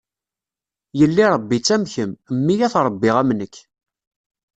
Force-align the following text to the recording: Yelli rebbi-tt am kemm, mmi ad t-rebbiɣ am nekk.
Yelli 0.99 1.25
rebbi-tt 1.31 1.73
am 1.75 1.83
kemm, 1.93 2.11
mmi 2.35 2.55
ad 2.65 2.71
t-rebbiɣ 2.73 3.15
am 3.21 3.29
nekk. 3.39 3.55